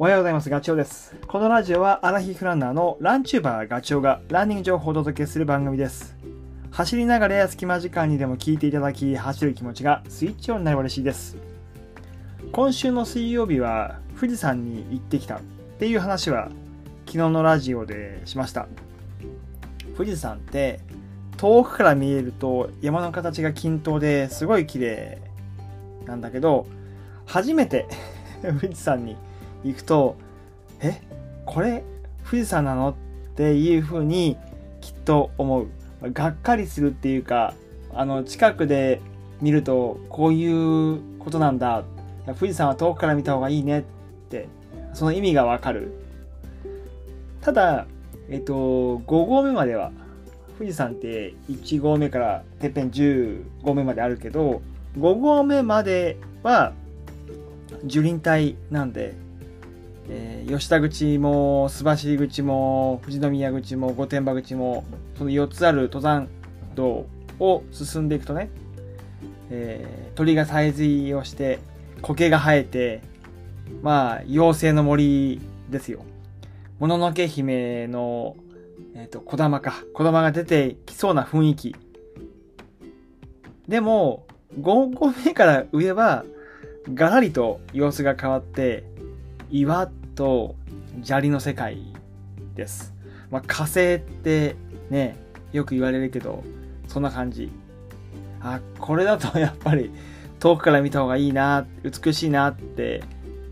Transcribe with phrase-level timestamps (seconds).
[0.00, 0.48] おはようございます。
[0.48, 1.16] ガチョウです。
[1.26, 6.16] このラジオはアラヒフランナーのランチューバーガチョウがランニング情報をお届けする番組です。
[6.70, 11.36] 走りながらや隙間時間にでも聞いていただき、走る気持ちがスイッチオンになれば嬉しいです。
[12.52, 15.40] 今週の水曜日は富士山に行ってきたっ
[15.80, 16.48] ていう話は
[17.06, 18.68] 昨日のラジオでしました。
[19.96, 20.78] 富士山って
[21.38, 25.18] 遠くから見えると山の形が均等ですごい綺麗
[26.04, 26.68] なんだけど、
[27.26, 27.88] 初めて
[28.42, 29.16] 富士山に
[29.64, 30.16] 行くと、
[30.80, 31.00] え？
[31.44, 31.84] これ
[32.24, 32.90] 富士山なの？
[32.90, 32.94] っ
[33.36, 34.36] ていうふうに
[34.80, 35.68] きっと思う。
[36.12, 37.54] がっかりするっていうか、
[37.92, 39.00] あの、近くで
[39.40, 41.84] 見るとこういうことなんだ。
[42.38, 43.82] 富士山は遠くから見た方がいいねっ
[44.28, 44.48] て、
[44.92, 45.92] その意味がわかる。
[47.40, 47.86] ただ、
[48.28, 49.92] えっと、5合目までは、
[50.58, 54.60] 富士山って1合目からてっぺん10合目まであるけど、
[54.98, 56.72] 5合目までは
[57.84, 59.14] 樹林帯なんで、
[60.10, 64.84] えー、吉田口も須走口も富士宮口も御殿場口も
[65.16, 66.28] その4つある登山
[66.74, 67.06] 道
[67.38, 68.50] を進んでいくとね、
[69.50, 71.58] えー、鳥がさえずりをして
[72.02, 73.02] 苔が生えて
[73.82, 76.04] まあ妖精の森ですよ。
[76.78, 78.36] もののけ姫の、
[78.94, 79.74] えっ、ー、と、小玉か。
[79.94, 81.76] 小玉が出てきそうな雰囲気。
[83.66, 84.26] でも、
[84.60, 86.24] 5個目から上は、
[86.94, 88.84] ガラリと様子が変わって、
[89.50, 90.56] 岩と
[91.04, 91.78] 砂利の世界
[92.56, 92.92] です。
[93.30, 94.56] まあ、火星って
[94.90, 95.16] ね、
[95.52, 96.42] よく言われるけど、
[96.88, 97.52] そんな感じ。
[98.40, 99.92] あ、これだとやっぱり
[100.40, 103.04] 遠くから見た方がいいな、美しいなって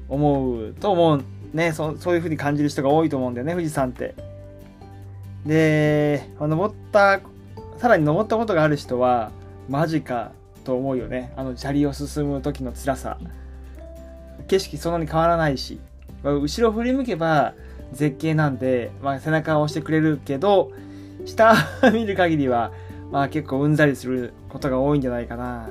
[0.09, 1.25] 思うと思う。
[1.55, 4.17] ね、そそういう風に感じる人が多いと思うんだよね、富士山って。
[5.47, 7.21] で、登った、
[7.79, 9.31] さらに登ったことがある人は、
[9.69, 10.33] マジか
[10.65, 11.33] と思うよね。
[11.37, 13.19] あの砂利を進む時の辛さ。
[14.49, 15.79] 景色そんなに変わらないし、
[16.23, 17.55] 後ろ振り向けば
[17.93, 20.73] 絶景なんで、まあ、背中を押してくれるけど、
[21.25, 21.55] 下
[21.93, 22.73] 見る限りは、
[23.11, 25.69] まあ結構うんざりすることが多いんじゃないかな。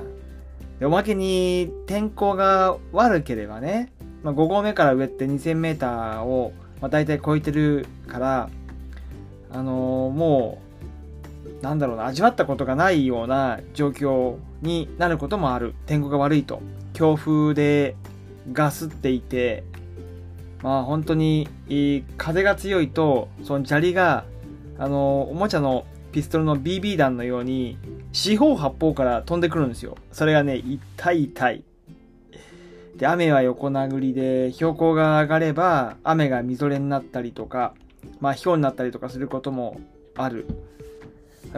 [0.78, 3.92] でおまけに天候が悪ければね、
[4.22, 8.50] まあ、5合目から上って2000メーターを、まあ、大体超えてるから、
[9.50, 10.58] あのー、も
[11.60, 15.74] う、なんだろうな、味わったことがないような状況になることもある。
[15.86, 16.60] 天候が悪いと。
[16.92, 17.96] 強風で
[18.52, 19.64] ガスっていて、
[20.66, 21.48] まあ本当に
[22.16, 24.24] 風が強いと、その砂利が、
[24.80, 27.78] あの、おもちゃのピストルの BB 弾のように、
[28.12, 29.96] 四方八方から飛んでくるんですよ。
[30.10, 31.62] それがね、痛い痛い。
[32.96, 37.72] で、雨は横殴りで、標高が上がれば、雨がみぞれになったりとか、
[38.18, 39.80] まあ、氷になったりとかすることも
[40.16, 40.48] ある。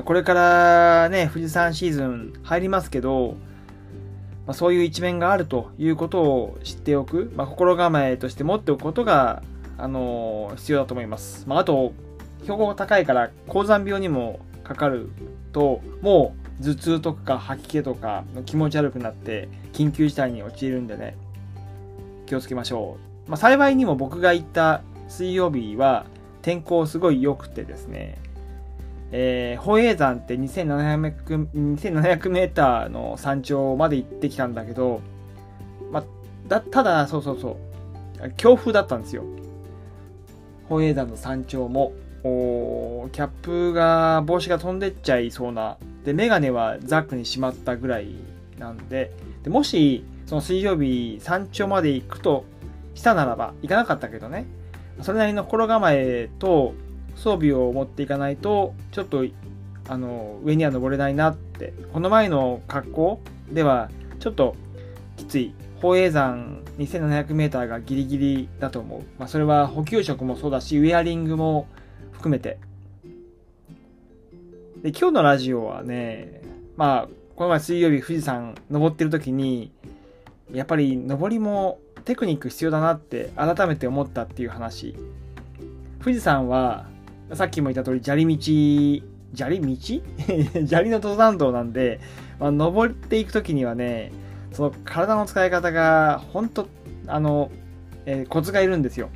[0.05, 3.39] これからね、富士山シーズン入りますけど、
[4.49, 9.43] まあ、そういう一面があるということを知っておく、まあ、心構えとして持っておくことが、
[9.77, 11.45] あのー、必要だと思います。
[11.47, 11.93] まあ、あと、
[12.45, 15.11] 標高が高いから高山病にもかかる
[15.53, 21.15] と、もう頭痛とか吐き気とか気持ち悪くなって緊急事態に陥るんでね、
[22.25, 23.31] 気をつけましょう。
[23.31, 26.07] まあ、幸いにも僕が行った水曜日は
[26.41, 28.17] 天候すごい良くてですね、
[29.11, 31.49] えー、宝永山って2700、
[31.81, 35.01] 2700メーターの山頂まで行ってきたんだけど、
[35.91, 36.05] まあ、
[36.47, 37.59] だ、ただ、そうそうそ
[38.23, 39.25] う、強風だったんですよ。
[40.65, 41.93] 宝永山の山頂も、
[42.25, 48.15] おキャップが、帽子が飛んでっちゃいそうな、で、メガネはザックにしまったぐらい
[48.59, 52.45] なんで、でもし、その水曜日山頂まで行くと
[52.95, 54.47] したならば、行かなかったけどね、
[55.01, 56.75] それなりの心構えと、
[57.19, 59.25] 装備を持っていかないと、ちょっと、
[59.89, 63.21] あの、上には登れないなって、この前の格好
[63.51, 63.91] では、
[64.21, 64.57] ちょっと
[65.17, 65.55] きつい。
[65.81, 69.03] 宝永山 2700m がギリギリだと思う。
[69.19, 71.69] まあ、それは補給食もそうだし、ウェアリングも
[72.13, 72.59] 含めて。
[74.83, 76.43] で、今日のラジオはね、
[76.77, 79.71] まあ、この前水曜日富士山登ってる時に、
[80.53, 84.97] やっぱり登りもテクニック必要だなって改めて思ったっていう話。
[86.01, 86.87] 富士山は
[87.35, 89.05] さっきも言った通り、砂利道、
[89.35, 89.77] 砂利道？
[90.67, 92.01] 砂利の登山道なんで、
[92.41, 94.13] まあ、登っていくときにはね、
[94.53, 96.69] その体の使い方が、本当
[97.07, 97.51] あの、
[98.07, 99.11] えー、コツがいるんですよ。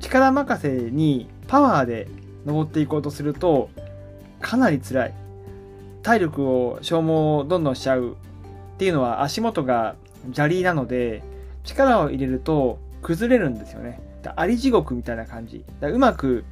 [0.00, 2.08] 力任せにパワーで
[2.46, 3.70] 登っていこうとすると、
[4.40, 5.14] かなり辛い。
[6.02, 8.14] 体力を消耗どんどんしちゃうっ
[8.78, 9.96] ていうのは足元が
[10.32, 11.22] 砂利なので、
[11.64, 14.00] 力を入れると崩れるんですよね。
[14.36, 15.64] あり地獄みたいな感じ。
[15.80, 16.44] うまく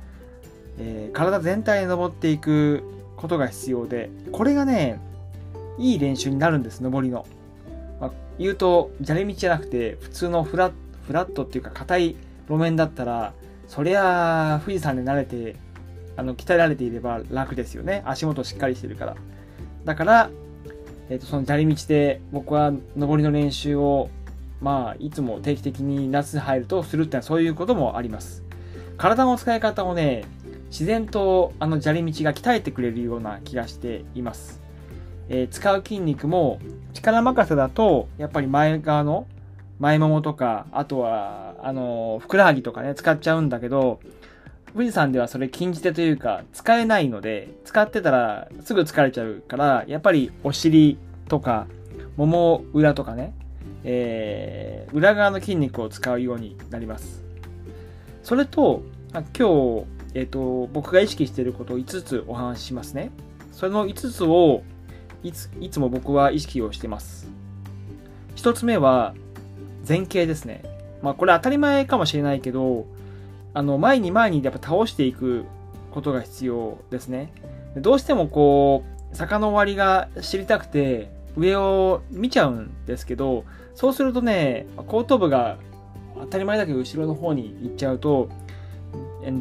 [0.78, 2.84] えー、体全体に登っていく
[3.16, 5.00] ことが必要で、これがね、
[5.78, 7.26] いい練習になるんです、登りの。
[8.00, 10.72] まあ、言うと、砂利道じゃなくて、普通のフラ
[11.06, 12.16] フラットっていうか、硬い
[12.48, 13.32] 路面だったら
[13.68, 15.56] そりゃ富士山で慣れて
[16.16, 18.02] あの鍛えられていれば楽ですよね。
[18.06, 19.16] 足元しっかりしてるから。
[19.84, 20.30] だから、
[21.10, 24.08] えー、とその砂利道で僕は上りの練習を
[24.60, 28.42] まあいつも定期的に夏に入るとするってのはそういうこともあります。
[28.96, 30.24] 体の使い方をね
[30.78, 34.60] 自然とあの砂利道が鍛えてくれるような気がしています、
[35.30, 36.60] えー使う筋肉も
[36.92, 39.26] 力任せだとやっぱり前側の
[39.80, 44.00] 前ももとかあとはあのふくらはぎとかね使っちゃうんだけど
[44.74, 51.68] 富士山ではそれ禁じ手というか使えないので使ってたらすぐ疲れちゃうからやっぱりお尻とか
[52.18, 53.32] もも裏とかね、
[53.82, 57.24] えー裏側の筋肉を使うようになります。
[58.22, 58.82] それと
[59.12, 59.84] 今日、
[60.16, 63.10] えー、と僕が意識していることを5つお話ししますね。
[63.52, 64.62] その5つを
[65.22, 67.28] いついつも僕は意識をしてます。
[68.36, 69.14] 1つ目は
[69.86, 70.62] 前傾ですね。
[71.02, 72.86] まあこれ当たり前かもしれないけど
[73.52, 75.44] あの前に前にやっぱ倒していく
[75.90, 77.30] ことが必要ですね。
[77.76, 85.58] どうしてもこう坂の終わりが知りたくて上を見ちゃうんですけどそうするとね後頭部が
[86.18, 88.30] 当たり前だけど後ろの方に行っちゃうと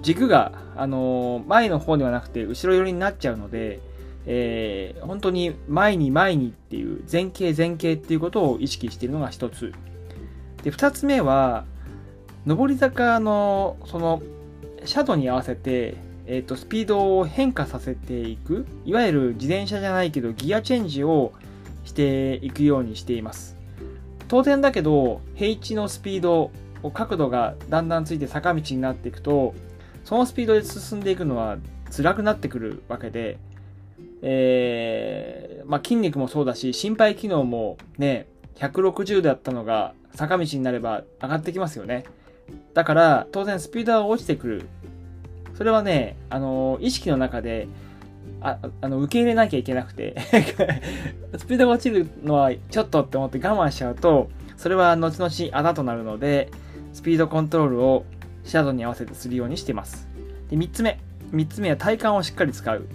[0.01, 3.79] 軸が、あの前の方ではなくて後ろ寄りになっちゃうので、
[4.25, 9.71] えー本当に前に前にっていう前傾前傾っていうことを意識しているのが一つ。
[10.63, 11.65] で二つ目は
[12.47, 14.21] 上り坂のその
[14.83, 15.95] シャドウに合わせて、
[16.25, 21.33] えー、とスピードを変化させていくいわゆる自転車じゃないけどギアチェンジを
[21.83, 23.55] していくようにしています。
[24.27, 26.51] 当然だけど平地のスピード
[26.93, 29.53] 角度がだんだんついて坂道になっていくと
[30.05, 31.57] そのスピードで進んでいくのは
[31.95, 33.37] 辛くなってくるわけで、
[34.21, 42.05] えーまあ、筋肉もそうだし心肺機能もね160だったのが坂道になれば上がってきますよね。
[42.73, 44.67] だから当然スピードは落ちてくる。
[45.55, 47.67] それはねあの意識の中で
[48.41, 50.15] ああの受け入れなきゃいけなくて
[51.37, 56.51] スピードが落ちるのはちょっとって思って我慢しちゃうとそれは後々あだとなるので
[56.93, 58.05] スピードコントロールを
[58.45, 60.07] シャドウに合わせてするようにしてます。
[60.49, 60.99] で3つ目。
[61.31, 62.87] 3つ目は体幹をしっかり使う。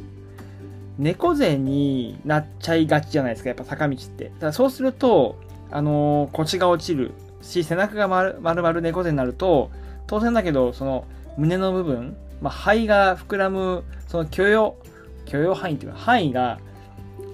[0.99, 4.33] 猫背になっちゃいがちじゃないですかやっぱ坂道って。
[4.39, 5.39] だそうすると
[5.71, 7.13] あのー腰が落ちる
[7.43, 9.71] し背中が丸々猫背になると
[10.07, 11.07] 当然だけどその
[11.37, 14.77] 胸の部分、まあ、肺が膨らむその許容
[15.25, 16.59] 許容範囲っていうか範囲が、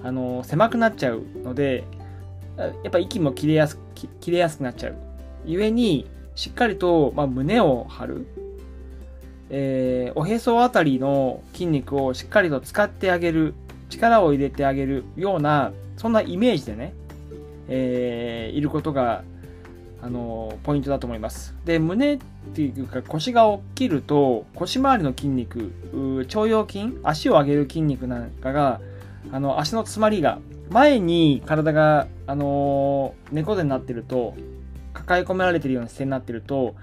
[0.03, 1.83] あのー狭くなっちゃうので
[2.57, 3.79] やっぱ息も切れやす
[4.21, 4.95] 切れやすくなっちゃう。
[5.45, 8.27] ゆえにしっかりと、まあ、胸を張る、
[9.49, 13.53] えーおへそあたりの筋肉をしっかりと使ってあげる。
[13.89, 16.93] 力を入れてあげるようなそんなイメージでね、
[17.69, 19.23] えーいることが
[20.01, 21.55] あのポイントだと思います。
[21.63, 22.19] で胸っ
[22.53, 25.71] ていうか腰が起きると腰回りの筋肉
[26.19, 28.81] 腸腰筋足を上げる筋肉なんかが
[29.31, 30.39] あの足の詰まりが
[30.69, 34.35] 前に体が、あの猫背になってると
[35.07, 36.75] 抱え込められてるような姿勢になってると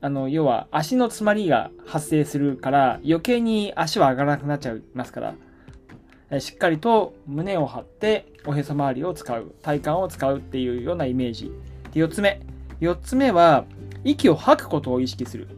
[0.00, 11.50] あの要は足の詰まりが発生するから余計に足は上がらなくなっちゃいますからしっかりと胸を張っておへそ周りを使う体幹を使うっていうようなイメージ。
[11.92, 12.40] で4つ目。
[12.80, 13.64] 4つ目は
[14.04, 15.48] 息を吐くことを意識する。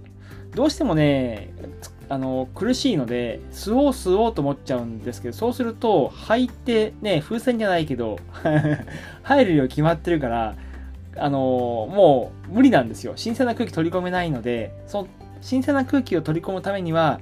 [0.55, 1.53] どうしてもね
[2.09, 8.19] あの苦しいので吸おう吸おうと思っちゃうんですけどそうすると吐いてね風船じゃないけど
[9.23, 10.57] 入る量決まってるから
[11.17, 13.13] あのもう無理なんですよ。
[13.17, 15.09] 新鮮な空気取り込めないのでその
[15.41, 17.21] 新鮮な空気を取り込むためには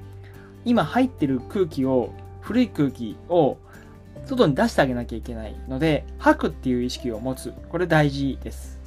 [0.65, 3.57] 今入ってる空気を古い空気を
[4.25, 7.53] 外に出してあげなきゃいけないので吐くっていう意識を持つ。
[7.69, 8.79] これ大事です。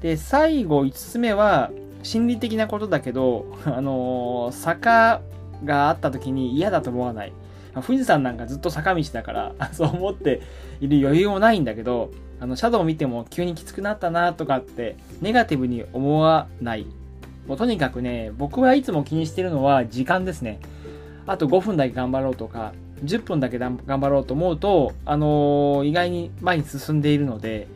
[0.00, 1.70] で最後5つ目は
[2.02, 5.22] 心理的なことだけど、あの坂
[5.64, 7.32] があった時に嫌だと思わない。
[7.80, 10.42] 富士山なんかずっと坂道だから そう思って
[10.80, 12.10] いる余裕もないんだけど
[12.40, 16.86] あのシャドウを見ても急にきつくなったなとかってネガティブに思わない
[17.46, 20.58] もうとにかくね僕はいつも気にしてるのは時間ですね
[21.26, 22.72] あと5分だけ頑張ろうとか
[23.04, 27.66] 10分だけ頑張ろうと思うと、あのー意外に前に進んでいるので、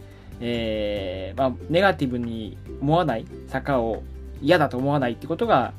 [0.40, 4.02] えーまあ、ネガティブに思わない坂を
[4.40, 5.72] 嫌だと思わないってことが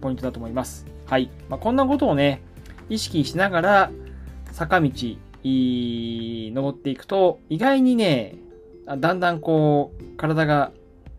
[0.00, 0.86] ポイントだと思います。
[1.06, 1.30] はい。
[1.48, 2.42] まあ、こんなことをね、
[2.90, 3.90] 意識しながら
[4.52, 4.90] 坂道、
[5.42, 8.36] い登っていくと、意外にね、
[8.98, 10.72] だんだんこう、体が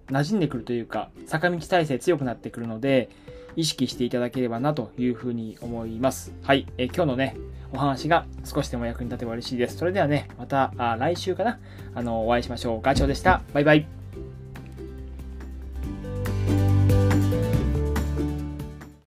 [0.08, 3.10] 馴染んでくるというか、坂道体勢強くなってくるので、
[3.56, 6.34] 意識していただければなというふうに思います。
[6.44, 6.68] はい。
[6.78, 7.36] え今日のね、
[7.74, 9.78] お話が少しでも役に立てば嬉しいです。
[9.78, 11.60] それではね、また来週かな、
[11.96, 12.82] あの、お会いしましょう。
[12.82, 13.42] ガチョウでした。
[13.54, 14.01] バイバイ。